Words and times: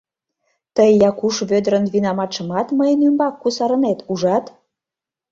Тый 0.75 0.91
Якуш 1.09 1.35
Вӧдырын 1.49 1.85
винаматшымат 1.93 2.67
мыйын 2.77 2.99
ӱмбак 3.07 3.35
кусарынет, 3.41 3.99
ужат!.. 4.11 4.45